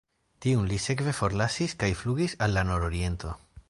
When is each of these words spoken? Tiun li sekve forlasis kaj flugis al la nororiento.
Tiun 0.45 0.63
li 0.71 0.79
sekve 0.85 1.13
forlasis 1.19 1.79
kaj 1.85 1.93
flugis 2.03 2.39
al 2.47 2.59
la 2.59 2.69
nororiento. 2.73 3.41